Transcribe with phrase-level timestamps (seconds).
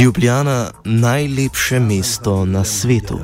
[0.00, 3.18] Ljubljana, najlepše mesto na svetu.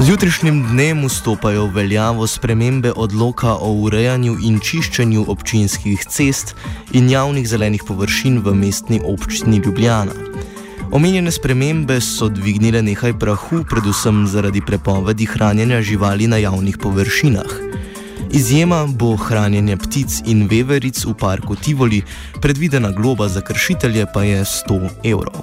[0.00, 6.54] Z jutrišnjim dnem vstopajo v veljavo spremembe odloka o urejanju in čiščenju občinskih cest
[6.92, 10.12] in javnih zelenih površin v mestni občini Ljubljana.
[10.92, 17.77] Omenjene spremembe so dvignile nekaj prahu, predvsem zaradi prepovedi hranjenja živali na javnih površinah.
[18.30, 22.02] Izjema bo hranjenje ptic in veveric v parku Tivoli,
[22.40, 25.42] predvidena globa za kršitelje pa je 100 evrov.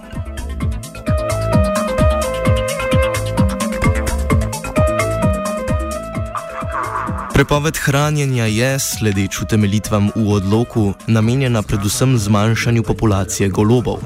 [7.33, 13.99] Prepoved hranjenja je, sledeč utemelitvam v odloku, namenjena predvsem zmanjšanju populacije golobov.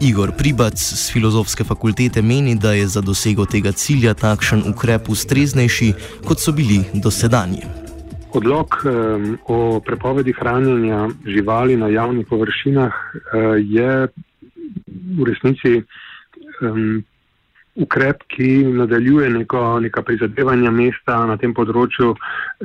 [0.00, 5.92] Igor Pribac z filozofske fakultete meni, da je za dosego tega cilja takšen ukrep ustreznejši,
[6.24, 7.87] kot so bili dosedanji.
[8.32, 14.08] Odlog um, o prepovedi hranjenja živali na javnih površinah uh, je
[15.18, 15.82] v resnici
[16.60, 17.04] um,
[17.74, 22.14] ukrep, ki nadaljuje neko, neka prizadevanja mesta na tem področju,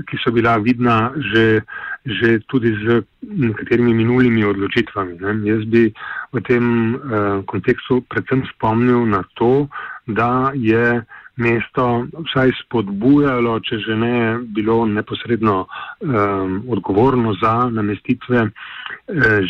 [0.10, 1.62] ki so bila vidna že,
[2.04, 5.20] že tudi z nekaterimi minulimi odločitvami.
[5.22, 5.36] Ne.
[5.48, 5.86] Jaz bi
[6.34, 6.66] v tem
[6.98, 9.70] uh, kontekstu predvsem spomnil na to,
[10.06, 11.02] da je
[11.36, 18.52] mesto vsaj spodbujalo, če že ne bilo neposredno um, odgovorno za namestitve uh,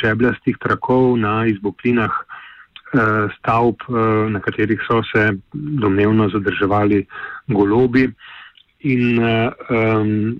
[0.02, 7.06] žebljastih trakov na izboklinah uh, stavb, uh, na katerih so se domnevno zadrževali
[7.48, 8.08] golobi.
[8.84, 10.40] In uh, um,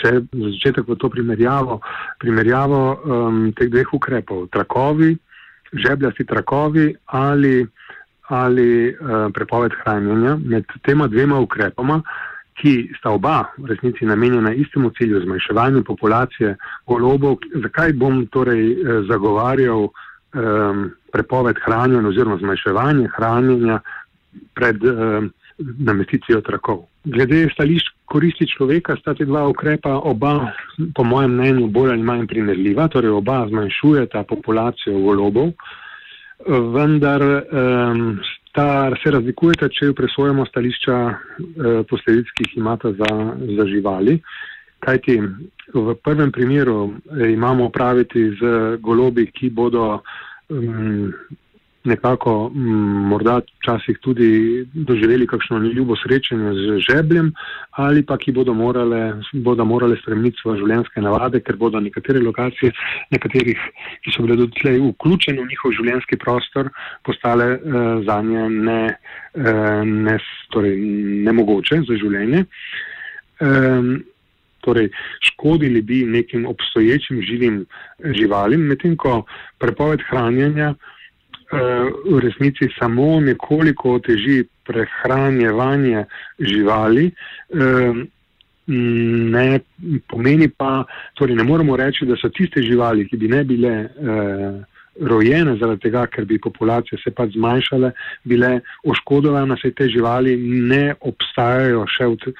[0.00, 1.78] če za začetek v to primerjavo,
[2.20, 5.14] primerjavo um, teh dveh ukrepov, trakovi,
[5.74, 7.66] žebljasti trakovi ali
[8.28, 12.00] ali uh, prepoved hranjenja med tema dvema ukrepoma,
[12.54, 17.36] ki sta oba v resnici namenjena istemu cilju, zmanjševanju populacije golobov.
[17.62, 23.80] Zakaj bom torej uh, zagovarjal um, prepoved hranjenja oziroma zmanjševanje hranjenja
[24.54, 26.86] pred um, namestitvijo trakov?
[27.04, 30.52] Glede stališč koristi človeka sta te dva ukrepa oba,
[30.94, 35.52] po mojem mnenju, bolj ali manj primerljiva, torej oba zmanjšujeta populacijo golobov
[36.46, 38.18] vendar um,
[38.48, 43.10] sta, se razlikujeta, če jo presojamo stališča uh, posledic, ki jih imata za,
[43.56, 44.18] za živali.
[44.84, 45.16] Kajti
[45.74, 50.02] v prvem primeru eh, imamo opraviti z golobi, ki bodo
[50.52, 51.08] um,
[51.84, 54.28] nekako m, mm, morda včasih tudi
[54.72, 57.32] doživeli kakšno ljubo srečanje z žebljem
[57.70, 62.72] ali pa ki bodo morale, bodo morale spremeniti svoje življenjske navade, ker bodo nekatere lokacije,
[63.12, 63.60] nekaterih,
[64.04, 66.70] ki so bile dotlej vključene v njihov življenjski prostor,
[67.04, 68.80] postale eh, za nje ne,
[69.34, 70.16] eh, ne,
[70.54, 70.80] torej,
[71.28, 72.44] nemogoče za življenje.
[73.44, 73.94] Eh,
[74.64, 74.86] Torej,
[75.20, 77.58] škodili bi nekim obstoječim živim
[78.16, 79.18] živalim, medtem ko
[79.60, 80.94] prepoved hranjenja uh,
[81.52, 86.04] v resnici samo nekoliko oteži prehranjevanje
[86.38, 87.10] živali.
[88.66, 89.60] Ne
[90.08, 94.62] pomeni pa, torej ne moremo reči, da so tiste živali, ki bi ne bile eh,
[95.00, 97.90] rojene zaradi tega, ker bi populacije se pač zmanjšale,
[98.24, 100.36] bile oškodovane, saj te živali
[100.70, 102.34] ne obstajajo še v,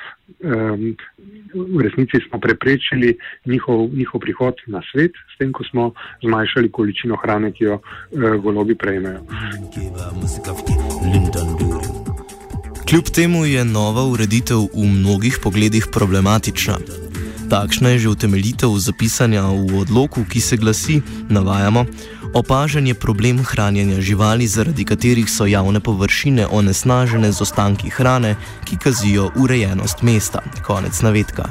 [0.45, 0.85] um,
[1.55, 3.15] v resnici smo preprečili
[3.47, 5.91] njihov, njihov prihod na svet, s tem, ko smo
[6.23, 9.25] zmanjšali količino hrane, ki jo uh, golobi prejmejo.
[12.85, 16.79] Kljub temu je nova ureditev v mnogih pogledih problematična.
[17.51, 21.85] Takšna je že utemeljitev zapisanja v odloku, ki se glasi: navajamo,
[22.35, 28.35] Opažen je problem hranjenja živali, zaradi katerih so javne površine onesnažene z ostanki hrane,
[28.65, 30.43] ki kazijo urejenost mesta.
[30.67, 31.45] Konec navedka.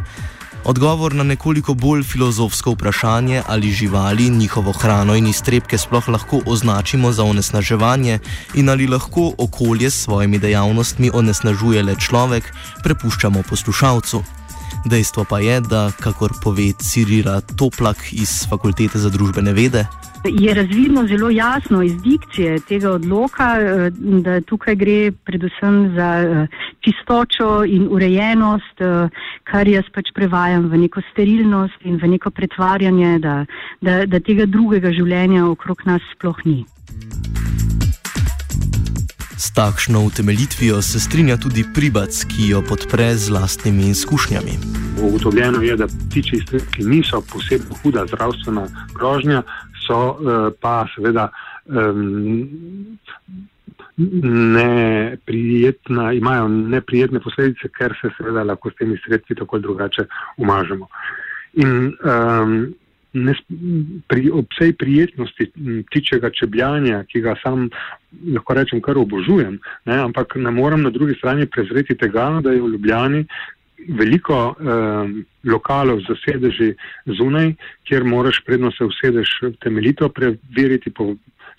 [0.66, 7.12] Odgovor na nekoliko bolj filozofsko vprašanje, ali živali, njihovo hrano in iztrebke sploh lahko označimo
[7.12, 8.20] za onesnaževanje
[8.54, 12.54] in ali lahko okolje s svojimi dejavnostmi onesnažuje le človek,
[12.84, 14.24] prepuščamo poslušalcu.
[14.86, 19.88] Dejstvo pa je, da, kakor pove Cirila Toplak iz Fakultete za družbene vede,
[20.26, 23.90] je razvidno zelo jasno iz dikcije tega odloka, eh,
[24.22, 26.48] da tukaj gre predvsem za eh,
[26.80, 29.10] čistočo in urejenost, eh,
[29.44, 33.46] kar jaz pač prevajam v neko sterilnost in v neko pretvarjanje, da,
[33.82, 36.64] da, da tega drugega življenja okrog nas sploh ni.
[39.38, 44.54] S takšno utemeljitvijo se strinja tudi Pribac, ki jo podpre z lastnimi izkušnjami.
[45.02, 49.44] Ugotovljeno je, da ptiči iztrebki niso posebno huda zdravstvena grožnja,
[49.88, 51.30] so uh, pa seveda
[51.66, 52.98] um,
[54.54, 60.06] neprijetna, imajo neprijetne posledice, ker se seveda lahko s temi sredstvi tako drugače
[60.38, 60.88] umažemo.
[61.62, 62.74] In um,
[63.14, 63.36] ne,
[64.08, 65.52] pri vsej prijetnosti
[65.90, 67.70] ptičjega čebljanja, ki ga sam
[68.34, 72.62] lahko rečem kar obožujem, ne, ampak ne moram na drugi strani prezreti tega, da je
[72.62, 73.26] v Ljubljani
[73.90, 76.74] veliko eh, lokalov za sedeži
[77.06, 77.54] zunaj,
[77.84, 81.16] kjer moraš predno se usedeš temeljito preveriti po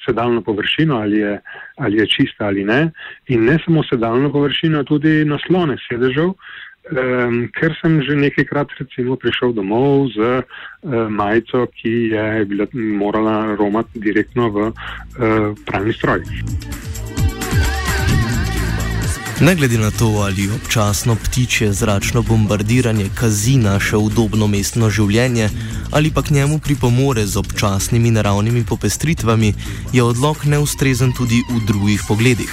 [0.06, 1.40] sedalno površino, ali je,
[1.76, 2.90] ali je čista ali ne.
[3.28, 9.52] In ne samo sedalno površino, tudi naslone sedežev, eh, ker sem že nekajkrat recimo prišel
[9.52, 10.42] domov z eh,
[11.08, 14.74] majico, ki je bila morala romati direktno v eh,
[15.66, 16.20] pravni stroj.
[19.40, 25.48] Ne glede na to, ali občasno ptiče zračno bombardiranje kazi naše udobno mestno življenje
[25.90, 29.54] ali pa k njemu pripomore z občasnimi naravnimi popestritvami,
[29.92, 32.50] je odlog neustrezen tudi v drugih pogledih.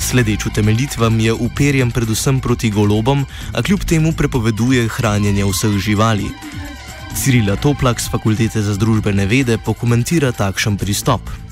[0.00, 6.30] Sledeč utemeljitvam je uperjen predvsem proti golobom, a kljub temu prepoveduje hranjenje vseh živali.
[7.18, 11.47] Cirila Toplak z Fakultete za združbene vede pokomentira takšen pristop.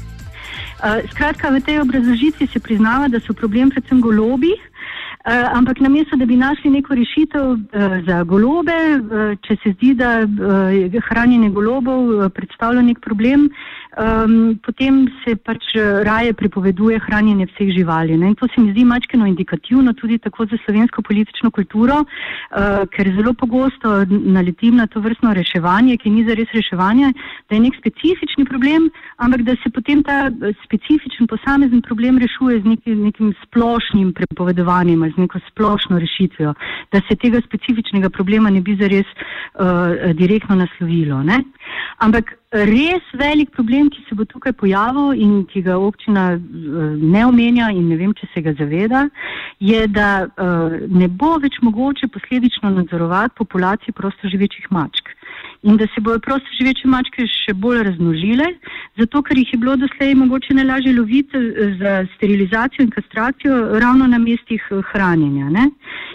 [0.77, 6.17] Eh, skratka, v tej obrazložitvi se priznava, da so problem predvsem golobi, uh, ampak namesto,
[6.21, 7.59] da bi našli neko rešitev uh,
[8.05, 13.49] za golobe, uh, če se zdi, da uh, hranjenje golobov uh, predstavlja nek problem,
[13.97, 18.17] um, potem se pač raje prepoveduje hranjenje vseh živali.
[18.17, 18.33] Ne?
[18.33, 23.11] In to se mi zdi mačkeno indikativno tudi tako za slovensko politično kulturo, uh, ker
[23.17, 27.13] zelo pogosto naletim na to vrstno reševanje, ki ni zares reševanje,
[27.49, 30.31] da je nek specifični problem, ampak da se potem ta
[30.65, 36.55] specifičen posamezen problem rešuje z nekim, nekim splošnim prepovedovanjem z neko splošno rešitvijo,
[36.93, 41.23] da se tega specifičnega problema ne bi zares uh, direktno naslovilo.
[41.23, 41.43] Ne?
[41.99, 42.35] Ampak
[42.65, 46.41] res velik problem, ki se bo tukaj pojavil in ki ga občina uh,
[46.97, 49.07] ne omenja in ne vem, če se ga zaveda,
[49.61, 55.13] je, da uh, ne bo več mogoče posledično nadzorovati populacije prostoživečih mačk
[55.63, 58.47] in da se bodo prosto živeče mačke še bolj razmnožile,
[59.01, 64.07] zato ker jih je bilo doslej mogoče najlažje loviti eh, za sterilizacijo in kastracijo ravno
[64.07, 65.49] na mestih eh, hranjenja.
[65.51, 65.69] Ne?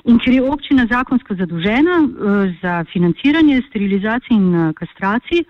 [0.06, 5.44] In ker je občina zakonsko zadolžena uh, za financiranje sterilizacije in kastracij,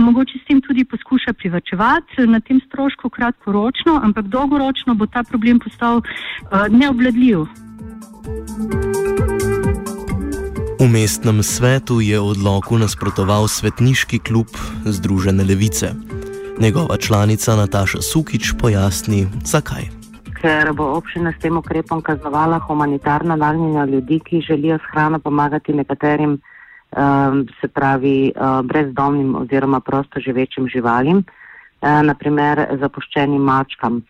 [0.00, 5.58] mogoče s tem tudi poskuša privačevati na tem strošku kratkoročno, ampak dolgoročno bo ta problem
[5.58, 6.02] postal
[6.70, 7.48] neobladljiv.
[10.80, 14.48] V mestnem svetu je odloku nasprotoval svetniški klub
[14.88, 15.92] Združene levice.
[16.56, 19.92] Njegova članica Nataša Sukič pojasni, zakaj.
[20.40, 25.76] Ker bo občina s tem ukrepom kaznovala humanitarno nagnjenje ljudi, ki želijo s hrano pomagati
[25.76, 34.00] nekaterim, um, se pravi, uh, brezdomnim oziroma prosto živečim živalim, uh, naprimer zapuščenim mačkam.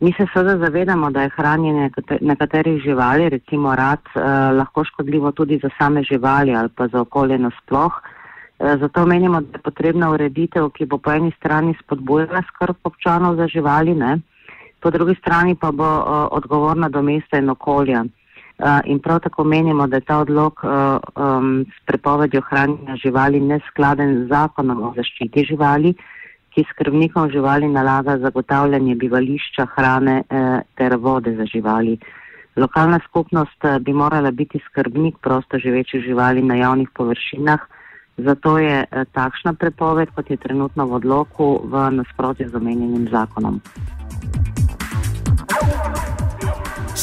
[0.00, 4.20] Mi se seveda zavedamo, da je hranjenje nekaterih živali, recimo rad, eh,
[4.52, 7.92] lahko škodljivo tudi za same živali ali pa za okolje nasploh.
[8.58, 13.36] Eh, zato menimo, da je potrebna ureditev, ki bo po eni strani spodbujala skrb občanov
[13.36, 14.18] za živali, ne?
[14.80, 18.04] po drugi strani pa bo eh, odgovorna do mesta in okolja.
[18.58, 20.70] Uh, in prav tako menimo, da je ta odlog uh,
[21.18, 26.23] um, s prepovedjo hranjenja živali neskladen z zakonom o zaščiti živali, uh,
[26.54, 31.98] ki skrbnikom živali nalaga zagotavljanje bivališča, hrane eh, ter vode za živali.
[32.56, 37.60] Lokalna skupnost eh, bi morala biti skrbnik prosto živečih živali na javnih površinah,
[38.16, 43.60] zato je eh, takšna prepoved, kot je trenutno v odloku, v nasprotju z omenjenim zakonom.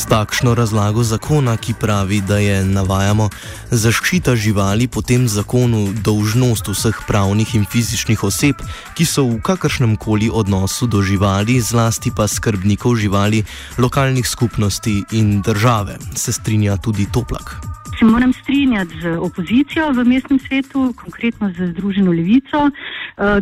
[0.01, 3.27] S takšno razlago zakona, ki pravi, da je, navajamo,
[3.69, 8.63] zaščita živali po tem zakonu dolžnost vseh pravnih in fizičnih oseb,
[8.97, 13.43] ki so v kakršnem koli odnosu do živali, zlasti pa skrbnikov živali,
[13.77, 17.70] lokalnih skupnosti in države, se strinja tudi Toplak.
[18.01, 22.71] Se moram strinjati z opozicijo v mestnem svetu, konkretno z Združeno levico, uh,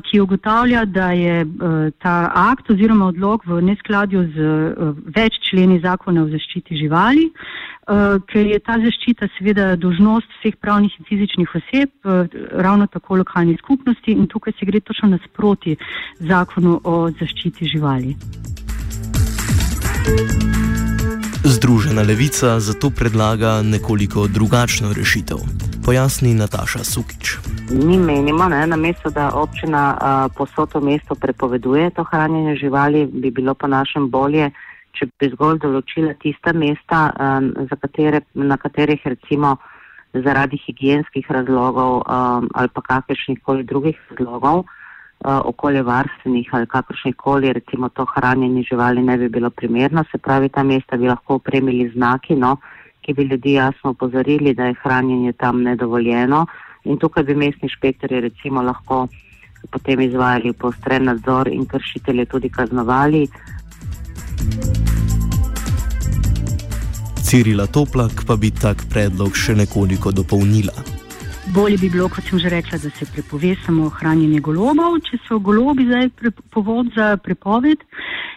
[0.03, 1.51] ki ugotavlja, da je uh,
[2.03, 7.29] ta akt oziroma odlog v neskladju z uh, več členi zakona o zaščiti živali,
[8.29, 11.89] ker je ta zaščita seveda dožnost vseh pravnih in fizičnih oseb,
[12.53, 15.73] ravno tako lokalnih skupnosti in tukaj se gre točno nasproti
[16.19, 18.13] zakonu o zaščiti živali.
[21.59, 25.37] Združena levica zato predlaga nekoliko drugačno rešitev.
[25.85, 27.35] Pojasni Nataša Sukič.
[27.71, 29.97] Mi menimo, da namesto da občina
[30.37, 34.51] posod v mestu prepoveduje to hranjenje živali, bi bilo po našem bolje,
[34.95, 39.57] če bi zgolj določila tista mesta, uh, katere, na katerih recimo
[40.13, 44.78] zaradi higijenskih razlogov um, ali pa kakršnih koli drugih razlogov uh,
[45.25, 50.63] okoljevarstvenih ali kakršnih koli, recimo to hranjenje živali ne bi bilo primerno, se pravi, ta
[50.63, 52.57] mesta bi lahko upremili znaki, no,
[53.01, 56.45] ki bi ljudi jasno upozorili, da je hranjenje tam nedovoljeno
[56.83, 59.07] in tukaj bi mestni inšpektori recimo lahko
[59.71, 63.27] potem izvajali postren nadzor in kršitelje tudi kaznovali.
[67.23, 70.88] Cirila Toplak pa bi tak predlog še nekoliko dopolnila.
[71.53, 75.39] Bolje bi bilo, kot sem že rekla, da se prepove samo hranjenje golobov, če so
[75.41, 76.09] golobi zdaj
[76.53, 77.81] povod za prepoved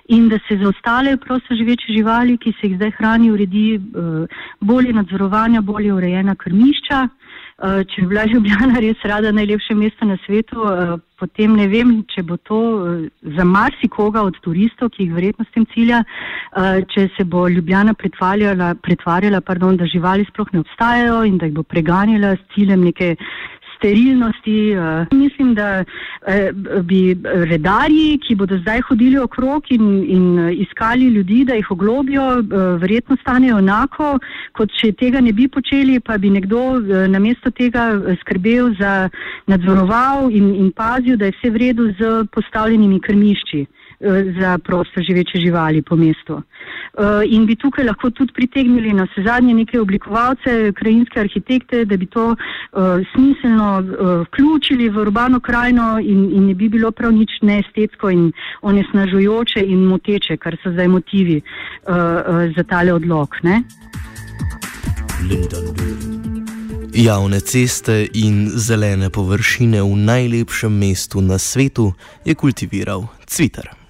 [0.08, 4.26] in da se za ostale prosto živeče živali, ki se jih zdaj hrani, uredi uh,
[4.60, 7.08] bolje nadzorovanja, bolje urejena krmišča.
[7.62, 11.92] Uh, če bi bila Ljubljana res rada najlepše mesto na svetu, uh, potem ne vem,
[12.10, 12.58] če bo to
[13.36, 16.00] za marsikoga od turistov, ki jih verjetno s tem cilja,
[16.94, 21.62] če se bo Ljubljana pretvarjala pardon, da živali sploh ne obstajajo in da jih bo
[21.62, 23.14] preganjala s ciljem neke
[23.82, 24.70] sterilnosti.
[24.70, 25.84] Eh, mislim, da
[26.26, 31.70] eh, bi redarji, ki bodo zdaj hodili okrog in, in eh, iskali ljudi, da jih
[31.70, 32.42] oglobijo,
[32.78, 34.18] verjetno stanejo enako,
[34.52, 36.62] kot če tega ne bi počeli, pa bi nekdo
[37.08, 39.08] namesto tega skrbel za
[39.46, 43.66] nadzoroval in, in pazil, da je vse v redu z postavljenimi krmišči.
[44.02, 46.42] Eh, za prosto živeče živali po mestu.
[46.42, 51.96] Eh, in bi tukaj lahko tudi pritegnili na vse zadnje neke oblikovalce, krajinske arhitekte, da
[51.96, 52.78] bi to eh,
[53.14, 53.68] smiselno
[54.26, 58.32] vključili v urbano krajino in, in ne bi bilo prav nič neestetsko in
[58.62, 61.40] onesnažujoče in moteče, kar so zdaj motivi
[62.56, 63.36] za tale odlog.
[63.42, 63.62] Ne?
[66.94, 71.92] Javne ceste in zelene površine v najlepšem mestu na svetu
[72.24, 73.81] je kultiviral Cvitar.